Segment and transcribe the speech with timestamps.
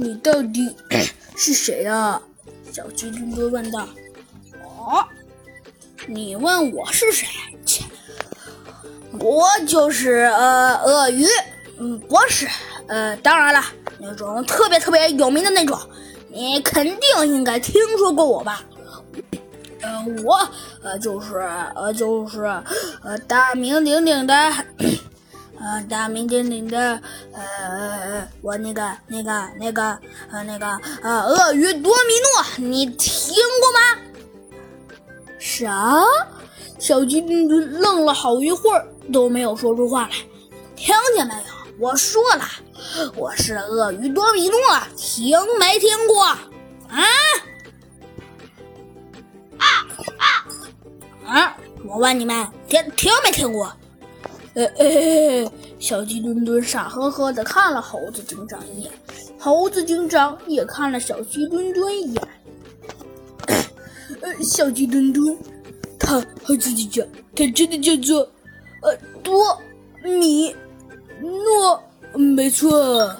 [0.00, 0.74] 你到底
[1.36, 2.20] 是谁啊？
[2.72, 3.86] 小鸡墩墩问道。
[4.64, 5.04] 哦，
[6.06, 7.26] 你问我是谁？
[7.66, 7.84] 切，
[9.18, 11.26] 我就是呃鳄鱼，
[11.78, 12.48] 嗯，博士。
[12.86, 13.62] 呃，当然了，
[13.98, 15.78] 那种特别特别有名的那种，
[16.30, 18.64] 你肯定应该听说过我吧？
[19.82, 20.36] 呃，我
[20.82, 21.36] 呃就是
[21.74, 22.44] 呃就是
[23.02, 24.52] 呃大名鼎鼎的，
[25.60, 27.00] 呃大名鼎鼎的
[27.32, 29.98] 呃我那个那个那个
[30.30, 30.66] 呃那个
[31.02, 34.00] 呃鳄鱼多米诺，你听过吗？
[35.38, 36.02] 啥？
[36.78, 40.16] 小鸡墩墩愣了好一会儿都没有说出话来。
[40.76, 41.40] 听见没有？
[41.78, 42.44] 我说了，
[43.14, 44.58] 我是鳄鱼多米诺，
[44.96, 46.24] 听没听过？
[46.24, 46.38] 啊？
[49.58, 49.66] 啊
[50.18, 50.24] 啊
[51.26, 51.56] 啊！
[51.84, 53.70] 我问你们，听听没听过？
[54.54, 58.90] 呃呃，小鸡墩墩傻呵呵的看了猴子警长一眼，
[59.38, 62.28] 猴子警长也看了小鸡墩墩一眼。
[64.20, 65.38] 呃， 小鸡墩墩，
[65.98, 68.20] 他他自己讲，他真的叫做
[68.82, 69.56] 呃多
[70.02, 70.54] 米
[71.20, 71.82] 诺，
[72.18, 73.14] 没错。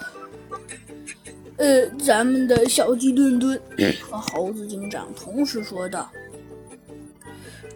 [1.58, 3.60] 呃，咱们的小鸡墩墩
[4.10, 6.10] 和猴子警长同时说道：“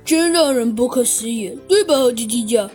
[0.04, 2.70] 真让人不可思议，对吧，猴子警长？”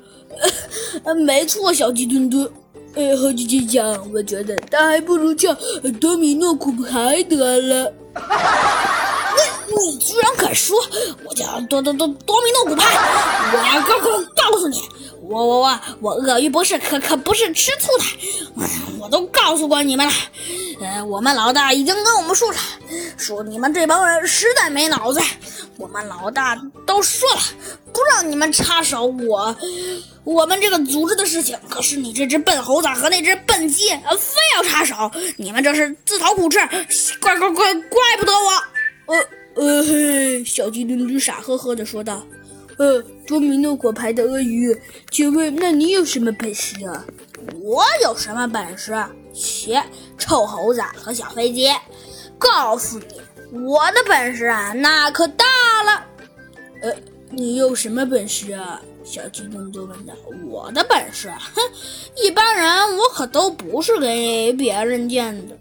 [1.03, 2.49] 呃， 没错，小鸡墩墩。
[2.95, 5.55] 呃，猴子警长，我觉得他还不如叫
[5.99, 7.93] 多米诺骨牌得了。
[9.69, 10.75] 你居然敢说
[11.23, 12.83] 我叫多多多多米诺骨牌！
[13.53, 14.81] 我告告告诉你，
[15.21, 18.03] 我我我我鳄鱼博士可可不是吃醋的，
[18.99, 20.13] 我都告诉过你们了。
[20.81, 22.57] 呃，我们老大已经跟我们说了，
[23.17, 25.21] 说你们这帮人实在没脑子。
[25.79, 27.41] 我们老大都说了，
[27.93, 29.55] 不让你们插手我
[30.23, 31.57] 我们这个组织的事情。
[31.69, 36.59] 可是你这只笨猴子和那只笨鸡非要插手，你们这是自讨苦吃，
[37.21, 39.13] 怪怪怪怪不得我。
[39.13, 39.25] 呃。
[39.55, 42.23] 呃嘿，小鸡墩墩傻呵呵的说道
[42.77, 44.73] ：“呃，多米诺果牌的鳄鱼，
[45.11, 47.03] 请问那你有什么本事啊？
[47.61, 48.93] 我有什么本事？
[49.33, 49.83] 切，
[50.17, 51.67] 臭猴子和小飞机，
[52.37, 55.45] 告诉你，我的本事啊，那可大。
[56.81, 56.93] 呃，
[57.29, 60.13] 你有什么本事啊？”小鸡墩墩问道
[60.45, 61.61] ：“我的本事，哼，
[62.21, 65.57] 一般人我可都不是给别人见的。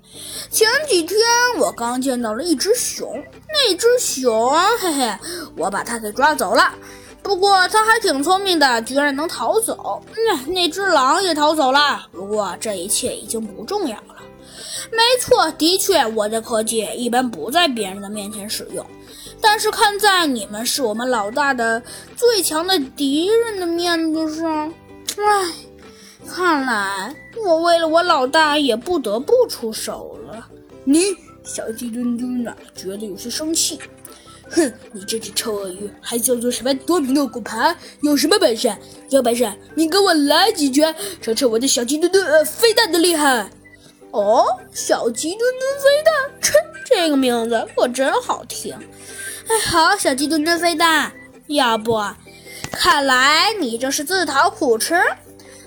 [0.51, 1.19] 前几天
[1.59, 3.11] 我刚见到了一只熊，
[3.49, 5.19] 那只熊，嘿嘿，
[5.57, 6.75] 我把它给抓走了。
[7.23, 10.03] 不过它还挺聪明的，居然能逃走。
[10.11, 12.07] 嗯，那只狼也逃走了。
[12.13, 14.17] 不过这一切已经不重要了。
[14.91, 18.85] 没错，的确，我的科技一般不在别人的面前使用。”
[19.41, 21.83] 但是看在你们是我们老大的
[22.17, 24.73] 最强的敌人的面子上，
[25.17, 25.53] 唉，
[26.27, 30.49] 看来我为了我老大也不得不出手了。
[30.85, 31.05] 你
[31.45, 33.79] 小鸡墩墩啊，觉得有些生气。
[34.51, 37.77] 哼，你这只臭鳄鱼，还叫做什么多米诺骨牌？
[38.01, 38.75] 有什么本事？
[39.11, 43.51] 有本事你给我来几拳，瞅瞅我的小鸡墩墩呃飞弹的厉害！
[44.11, 46.53] 哦，小鸡墩墩飞弹，切，
[46.87, 48.75] 这个名字可真好听。
[49.49, 51.11] 哎，好，小鸡墩墩飞弹，
[51.47, 51.99] 要不，
[52.71, 54.95] 看来你这是自讨苦吃，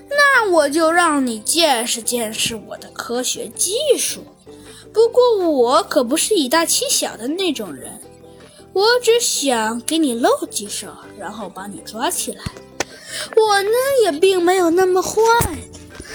[0.08, 4.24] 那我就让你见识见识我的科学技术。
[4.94, 8.00] 不过我可不是以大欺小的那种人，
[8.72, 12.44] 我只想给你露几手，然后把你抓起来。
[13.36, 13.70] 我呢
[14.04, 15.20] 也并没有那么坏，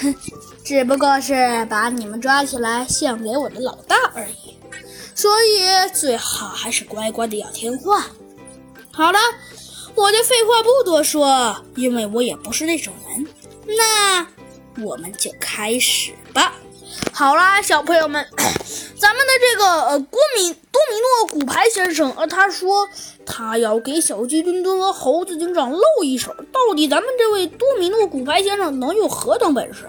[0.00, 0.14] 哼，
[0.62, 4.45] 只不过是把你们抓起来献给我的老大而已。
[5.16, 8.06] 所以最好还是乖乖的要听话。
[8.92, 9.18] 好了，
[9.94, 13.26] 我就废话不多说，因为我也不是那种人。
[13.76, 14.26] 那
[14.84, 16.54] 我们就开始吧。
[17.12, 18.26] 好啦，小朋友们，
[18.98, 22.86] 咱们的这个呃，郭米多米诺骨牌先生，呃，他说
[23.24, 26.34] 他要给小鸡墩墩和猴子警长露一手。
[26.52, 29.88] 到底咱们这位多米诺骨牌先生能有何等本事？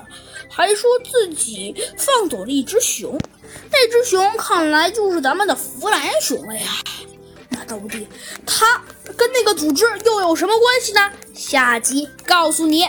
[0.49, 3.19] 还说自己放走了一只熊。
[3.71, 6.63] 那只熊看来就是咱们的弗兰熊了呀，
[7.49, 8.07] 那到底
[8.45, 8.81] 它
[9.15, 11.11] 跟那个组织又有什么关系呢？
[11.33, 12.85] 下集告诉你。